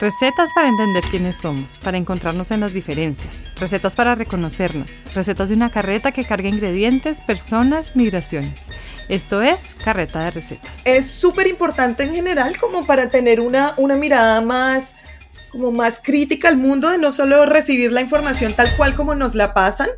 Recetas 0.00 0.54
para 0.54 0.68
entender 0.68 1.04
quiénes 1.04 1.36
somos, 1.36 1.76
para 1.76 1.98
encontrarnos 1.98 2.50
en 2.52 2.60
las 2.60 2.72
diferencias, 2.72 3.42
recetas 3.56 3.96
para 3.96 4.14
reconocernos, 4.14 5.04
recetas 5.14 5.50
de 5.50 5.54
una 5.54 5.70
carreta 5.70 6.10
que 6.10 6.24
carga 6.24 6.48
ingredientes, 6.48 7.20
personas, 7.20 7.94
migraciones. 7.94 8.68
Esto 9.10 9.42
es 9.42 9.74
Carreta 9.84 10.24
de 10.24 10.30
Recetas. 10.30 10.80
Es 10.86 11.10
súper 11.10 11.48
importante 11.48 12.04
en 12.04 12.14
general 12.14 12.56
como 12.58 12.86
para 12.86 13.10
tener 13.10 13.42
una, 13.42 13.74
una 13.76 13.94
mirada 13.94 14.40
más 14.40 14.94
como 15.52 15.70
más 15.70 16.00
crítica 16.02 16.48
al 16.48 16.56
mundo 16.56 16.88
de 16.88 16.96
no 16.96 17.12
solo 17.12 17.44
recibir 17.44 17.92
la 17.92 18.00
información 18.00 18.54
tal 18.54 18.74
cual 18.78 18.94
como 18.94 19.14
nos 19.14 19.34
la 19.34 19.52
pasan, 19.52 19.90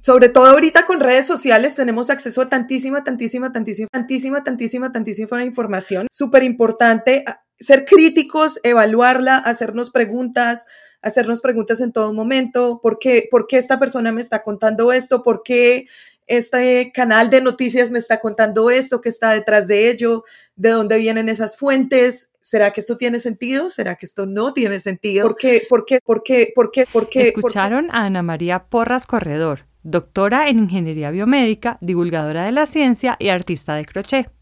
sobre 0.00 0.30
todo 0.30 0.46
ahorita 0.46 0.86
con 0.86 1.00
redes 1.00 1.26
sociales 1.26 1.74
tenemos 1.74 2.08
acceso 2.08 2.40
a 2.40 2.48
tantísima, 2.48 3.04
tantísima, 3.04 3.52
tantísima, 3.52 3.88
tantísima, 3.92 4.42
tantísima, 4.42 4.90
tantísima 4.90 5.42
información. 5.42 6.06
Súper 6.10 6.44
importante 6.44 7.24
ser 7.58 7.84
críticos, 7.84 8.60
evaluarla, 8.62 9.36
hacernos 9.36 9.90
preguntas, 9.90 10.66
hacernos 11.02 11.40
preguntas 11.40 11.80
en 11.80 11.92
todo 11.92 12.12
momento. 12.12 12.80
¿Por 12.82 12.98
qué, 12.98 13.28
¿Por 13.30 13.46
qué 13.46 13.58
esta 13.58 13.78
persona 13.78 14.12
me 14.12 14.20
está 14.20 14.42
contando 14.42 14.92
esto? 14.92 15.22
¿Por 15.22 15.42
qué 15.42 15.86
este 16.26 16.90
canal 16.92 17.30
de 17.30 17.40
noticias 17.40 17.90
me 17.90 17.98
está 17.98 18.20
contando 18.20 18.70
esto? 18.70 19.00
¿Qué 19.00 19.08
está 19.08 19.32
detrás 19.32 19.68
de 19.68 19.90
ello? 19.90 20.24
¿De 20.56 20.70
dónde 20.70 20.96
vienen 20.96 21.28
esas 21.28 21.56
fuentes? 21.56 22.30
¿Será 22.40 22.72
que 22.72 22.80
esto 22.80 22.96
tiene 22.96 23.18
sentido? 23.18 23.68
¿Será 23.70 23.96
que 23.96 24.06
esto 24.06 24.26
no 24.26 24.52
tiene 24.52 24.80
sentido? 24.80 25.26
¿Por 25.26 25.36
qué? 25.36 25.62
¿Por 25.68 25.84
qué? 25.84 26.00
¿Por 26.04 26.22
qué? 26.22 26.52
¿Por 26.54 26.70
qué? 26.70 26.86
¿Por 26.90 27.08
qué? 27.08 27.22
Escucharon 27.22 27.90
a 27.90 28.04
Ana 28.04 28.22
María 28.22 28.64
Porras 28.64 29.06
Corredor, 29.06 29.66
doctora 29.82 30.48
en 30.48 30.58
Ingeniería 30.58 31.10
Biomédica, 31.10 31.78
divulgadora 31.80 32.44
de 32.44 32.52
la 32.52 32.66
ciencia 32.66 33.16
y 33.18 33.28
artista 33.28 33.74
de 33.74 33.84
crochet. 33.84 34.33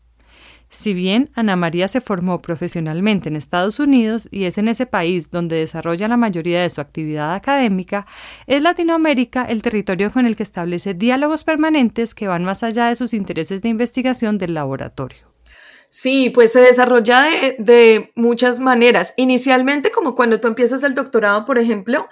Si 0.73 0.95
bien 0.95 1.29
Ana 1.35 1.55
María 1.55 1.87
se 1.87 2.01
formó 2.01 2.41
profesionalmente 2.41 3.29
en 3.29 3.37
Estados 3.37 3.79
Unidos 3.79 4.27
y 4.31 4.45
es 4.45 4.57
en 4.57 4.69
ese 4.69 4.87
país 4.87 5.31
donde 5.31 5.57
desarrolla 5.57 6.09
la 6.09 6.17
mayoría 6.17 6.63
de 6.63 6.71
su 6.71 6.81
actividad 6.81 7.35
académica, 7.35 8.07
es 8.47 8.63
Latinoamérica 8.63 9.45
el 9.45 9.61
territorio 9.61 10.11
con 10.11 10.25
el 10.25 10.35
que 10.35 10.43
establece 10.43 10.95
diálogos 10.95 11.45
permanentes 11.45 12.15
que 12.15 12.27
van 12.27 12.45
más 12.45 12.63
allá 12.63 12.87
de 12.87 12.97
sus 12.97 13.13
intereses 13.13 13.61
de 13.61 13.69
investigación 13.69 14.39
del 14.39 14.55
laboratorio. 14.55 15.19
Sí, 15.91 16.31
pues 16.31 16.53
se 16.53 16.61
desarrolla 16.61 17.27
de, 17.59 18.11
muchas 18.15 18.59
maneras. 18.59 19.13
Inicialmente, 19.19 19.91
como 19.91 20.15
cuando 20.15 20.41
tú 20.41 20.49
empiezas 20.49 20.83
el 20.85 20.95
doctorado, 20.95 21.45
por 21.45 21.59
ejemplo, 21.59 22.09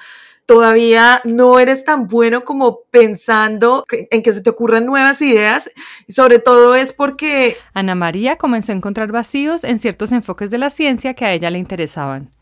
todavía 0.51 1.21
no 1.25 1.61
eres 1.61 1.85
tan 1.85 2.09
bueno 2.09 2.43
como 2.43 2.81
pensando 2.91 3.85
en 3.89 4.21
que 4.21 4.33
se 4.33 4.41
te 4.41 4.51
ocurran 4.51 4.85
nuevas 4.85 5.23
ideas. 5.23 5.71
Sobre 6.09 6.41
todo 6.41 6.75
es 6.75 6.93
porque... 6.93 7.57
Ana 7.73 7.95
María 7.95 8.35
comenzó 8.35 8.73
a 8.73 8.75
encontrar 8.75 9.13
vacíos 9.13 9.63
en 9.63 9.79
ciertos 9.79 10.11
enfoques 10.11 10.51
de 10.51 10.59
la 10.59 10.71
ciencia 10.71 11.15
que 11.15 11.25
a 11.25 11.33
ella 11.33 11.51
le 11.51 11.61
interesaban. 11.61 12.33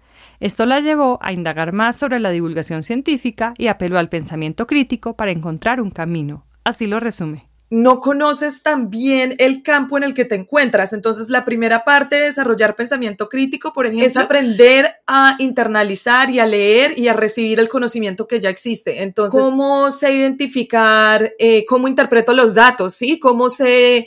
Esto 0.41 0.65
la 0.65 0.81
llevó 0.81 1.19
a 1.21 1.35
indagar 1.35 1.75
más 1.75 1.99
sobre 1.99 2.19
la 2.19 2.31
divulgación 2.31 2.83
científica 2.83 3.53
y 3.59 3.67
apeló 3.67 3.99
al 3.99 4.09
pensamiento 4.09 4.67
crítico 4.67 5.15
para 5.15 5.31
encontrar 5.31 5.83
un 5.83 5.91
camino. 5.91 6.47
Así 6.65 6.87
lo 6.87 7.01
resume 7.01 7.49
no 7.71 8.01
conoces 8.01 8.63
tan 8.63 8.89
bien 8.89 9.35
el 9.39 9.63
campo 9.63 9.99
en 9.99 10.05
el 10.05 10.15
que 10.15 10.25
te 10.25 10.35
encuentras. 10.35 10.93
Entonces, 10.93 11.29
la 11.29 11.45
primera 11.45 11.85
parte 11.85 12.17
de 12.17 12.23
desarrollar 12.23 12.75
pensamiento 12.75 13.29
crítico, 13.29 13.73
por 13.73 13.87
ejemplo, 13.87 14.07
es 14.07 14.17
aprender 14.17 14.97
a 15.07 15.37
internalizar 15.39 16.31
y 16.31 16.39
a 16.39 16.47
leer 16.47 16.99
y 16.99 17.09
a 17.09 17.13
recibir 17.13 17.61
el 17.61 17.69
conocimiento 17.69 18.27
que 18.27 18.41
ya 18.41 18.49
existe. 18.49 19.03
Entonces, 19.03 19.41
cómo 19.41 19.91
sé 19.91 20.15
identificar, 20.15 21.35
eh, 21.39 21.67
cómo 21.67 21.89
interpreto 21.89 22.33
los 22.33 22.55
datos, 22.55 22.95
¿sí? 22.95 23.19
Cómo 23.19 23.51
sé 23.51 24.07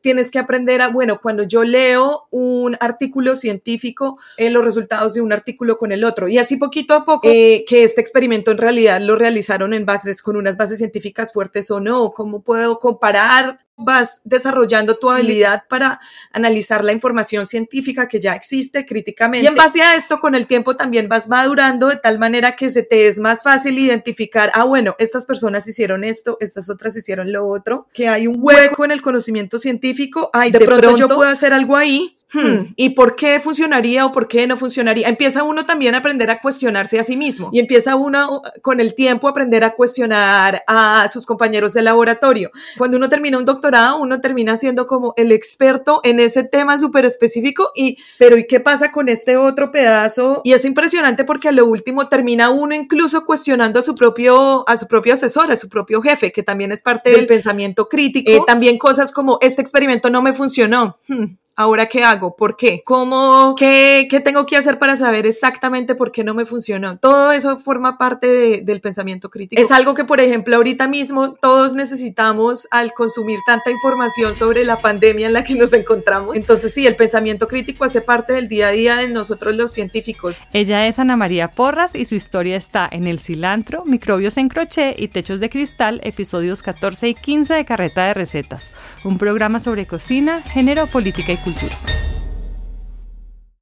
tienes 0.00 0.30
que 0.30 0.38
aprender 0.38 0.80
a, 0.80 0.88
bueno, 0.88 1.20
cuando 1.20 1.42
yo 1.42 1.64
leo 1.64 2.26
un 2.30 2.76
artículo 2.80 3.36
científico, 3.36 4.18
eh, 4.36 4.50
los 4.50 4.64
resultados 4.64 5.14
de 5.14 5.20
un 5.20 5.32
artículo 5.32 5.76
con 5.78 5.92
el 5.92 6.04
otro. 6.04 6.28
Y 6.28 6.38
así 6.38 6.56
poquito 6.56 6.94
a 6.94 7.04
poco, 7.04 7.28
eh, 7.28 7.64
que 7.66 7.84
este 7.84 8.00
experimento 8.00 8.50
en 8.50 8.58
realidad 8.58 9.00
lo 9.00 9.16
realizaron 9.16 9.74
en 9.74 9.86
bases, 9.86 10.22
con 10.22 10.36
unas 10.36 10.56
bases 10.56 10.78
científicas 10.78 11.32
fuertes 11.32 11.70
o 11.70 11.80
no, 11.80 12.12
cómo 12.12 12.42
puedo 12.42 12.78
comparar 12.78 13.60
vas 13.80 14.20
desarrollando 14.24 14.98
tu 14.98 15.10
habilidad 15.10 15.64
para 15.68 16.00
analizar 16.32 16.84
la 16.84 16.92
información 16.92 17.46
científica 17.46 18.06
que 18.06 18.20
ya 18.20 18.34
existe 18.34 18.84
críticamente. 18.84 19.44
Y 19.44 19.48
en 19.48 19.54
base 19.54 19.82
a 19.82 19.96
esto, 19.96 20.20
con 20.20 20.34
el 20.34 20.46
tiempo 20.46 20.76
también 20.76 21.08
vas 21.08 21.28
madurando 21.28 21.88
de 21.88 21.96
tal 21.96 22.18
manera 22.18 22.56
que 22.56 22.70
se 22.70 22.82
te 22.82 23.08
es 23.08 23.18
más 23.18 23.42
fácil 23.42 23.78
identificar, 23.78 24.50
ah, 24.54 24.64
bueno, 24.64 24.94
estas 24.98 25.26
personas 25.26 25.66
hicieron 25.66 26.04
esto, 26.04 26.36
estas 26.40 26.68
otras 26.70 26.96
hicieron 26.96 27.32
lo 27.32 27.46
otro, 27.46 27.88
que 27.92 28.08
hay 28.08 28.26
un 28.26 28.36
hueco 28.38 28.84
en 28.84 28.90
el 28.90 29.02
conocimiento 29.02 29.58
científico, 29.58 29.89
ay, 30.32 30.50
de, 30.50 30.58
de 30.58 30.66
pronto 30.66 30.96
yo 30.96 31.08
puedo 31.08 31.30
hacer 31.30 31.52
algo 31.52 31.76
ahí 31.76 32.19
Hmm. 32.32 32.40
Hmm. 32.40 32.66
¿Y 32.76 32.90
por 32.90 33.16
qué 33.16 33.40
funcionaría 33.40 34.06
o 34.06 34.12
por 34.12 34.28
qué 34.28 34.46
no 34.46 34.56
funcionaría? 34.56 35.08
Empieza 35.08 35.42
uno 35.42 35.66
también 35.66 35.94
a 35.94 35.98
aprender 35.98 36.30
a 36.30 36.40
cuestionarse 36.40 36.98
a 36.98 37.04
sí 37.04 37.16
mismo 37.16 37.50
y 37.52 37.58
empieza 37.58 37.96
uno 37.96 38.42
con 38.62 38.80
el 38.80 38.94
tiempo 38.94 39.26
a 39.26 39.30
aprender 39.30 39.64
a 39.64 39.74
cuestionar 39.74 40.62
a 40.66 41.08
sus 41.08 41.26
compañeros 41.26 41.72
de 41.72 41.82
laboratorio. 41.82 42.50
Cuando 42.78 42.96
uno 42.96 43.08
termina 43.08 43.38
un 43.38 43.44
doctorado, 43.44 43.98
uno 43.98 44.20
termina 44.20 44.56
siendo 44.56 44.86
como 44.86 45.14
el 45.16 45.32
experto 45.32 46.00
en 46.04 46.20
ese 46.20 46.44
tema 46.44 46.78
súper 46.78 47.04
específico 47.04 47.70
y, 47.74 47.98
pero 48.18 48.38
¿y 48.38 48.46
qué 48.46 48.60
pasa 48.60 48.90
con 48.90 49.08
este 49.08 49.36
otro 49.36 49.70
pedazo? 49.70 50.40
Y 50.44 50.52
es 50.52 50.64
impresionante 50.64 51.24
porque 51.24 51.48
a 51.48 51.52
lo 51.52 51.66
último 51.66 52.08
termina 52.08 52.50
uno 52.50 52.74
incluso 52.74 53.24
cuestionando 53.24 53.80
a 53.80 53.82
su 53.82 53.94
propio, 53.94 54.68
a 54.68 54.76
su 54.76 54.86
propio 54.86 55.14
asesor, 55.14 55.50
a 55.50 55.56
su 55.56 55.68
propio 55.68 56.00
jefe, 56.00 56.32
que 56.32 56.42
también 56.42 56.72
es 56.72 56.82
parte 56.82 57.10
del, 57.10 57.26
pensamiento 57.26 57.88
crítico. 57.88 58.30
Eh, 58.30 58.40
también 58.46 58.78
cosas 58.78 59.12
como 59.12 59.38
este 59.40 59.62
experimento 59.62 60.10
no 60.10 60.22
me 60.22 60.32
funcionó. 60.32 60.98
Hmm. 61.06 61.39
¿Ahora 61.60 61.90
qué 61.90 62.02
hago? 62.02 62.36
¿Por 62.36 62.56
qué? 62.56 62.80
¿Cómo? 62.86 63.54
¿Qué, 63.54 64.08
qué 64.10 64.20
tengo 64.20 64.46
que 64.46 64.56
hacer 64.56 64.78
para 64.78 64.96
saber 64.96 65.26
exactamente 65.26 65.94
por 65.94 66.10
qué 66.10 66.24
no 66.24 66.32
me 66.32 66.46
funcionó? 66.46 66.96
Todo 66.96 67.32
eso 67.32 67.58
forma 67.58 67.98
parte 67.98 68.62
del 68.64 68.80
pensamiento 68.80 69.28
crítico. 69.28 69.60
Es 69.60 69.70
algo 69.70 69.92
que, 69.92 70.06
por 70.06 70.20
ejemplo, 70.20 70.56
ahorita 70.56 70.88
mismo 70.88 71.34
todos 71.34 71.74
necesitamos 71.74 72.66
al 72.70 72.94
consumir 72.94 73.40
tanta 73.44 73.70
información 73.70 74.34
sobre 74.34 74.64
la 74.64 74.78
pandemia 74.78 75.26
en 75.26 75.34
la 75.34 75.44
que 75.44 75.54
nos 75.54 75.74
encontramos. 75.74 76.34
Entonces, 76.34 76.72
sí, 76.72 76.86
el 76.86 76.96
pensamiento 76.96 77.46
crítico 77.46 77.84
hace 77.84 78.00
parte 78.00 78.32
del 78.32 78.48
día 78.48 78.68
a 78.68 78.70
día 78.70 78.96
de 78.96 79.10
nosotros 79.10 79.54
los 79.54 79.70
científicos. 79.70 80.46
Ella 80.54 80.86
es 80.86 80.98
Ana 80.98 81.18
María 81.18 81.48
Porras 81.48 81.94
y 81.94 82.06
su 82.06 82.14
historia 82.14 82.56
está 82.56 82.88
en 82.90 83.06
El 83.06 83.20
cilantro, 83.20 83.84
Microbios 83.84 84.38
en 84.38 84.48
crochet 84.48 84.98
y 84.98 85.08
Techos 85.08 85.40
de 85.40 85.50
cristal, 85.50 86.00
episodios 86.04 86.62
14 86.62 87.10
y 87.10 87.14
15 87.14 87.52
de 87.52 87.64
Carreta 87.66 88.06
de 88.06 88.14
Recetas, 88.14 88.72
un 89.04 89.18
programa 89.18 89.60
sobre 89.60 89.86
cocina, 89.86 90.40
género, 90.40 90.86
política 90.86 91.32
y 91.32 91.49
cultura. 91.52 92.09